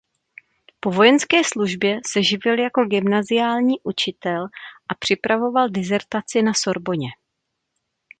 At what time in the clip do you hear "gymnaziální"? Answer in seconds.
2.85-3.73